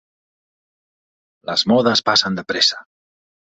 [1.51, 2.85] Les modes passen de pressa.